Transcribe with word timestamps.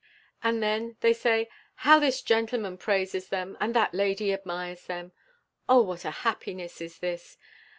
And 0.41 0.63
then 0.63 0.97
they 1.01 1.13
say, 1.13 1.47
"How 1.85 1.99
this 1.99 2.23
gentleman 2.23 2.79
praises 2.79 3.29
them, 3.29 3.55
and 3.59 3.75
that 3.75 3.93
lady 3.93 4.33
admires 4.33 4.87
them." 4.87 5.11
O 5.69 5.79
what 5.83 6.05
a 6.05 6.09
happiness 6.25 6.81
is 6.81 6.97
this! 6.97 7.37